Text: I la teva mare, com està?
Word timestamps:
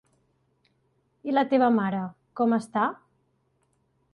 I 1.31 1.35
la 1.35 1.43
teva 1.51 1.69
mare, 1.81 2.01
com 2.41 2.57
està? 2.59 2.87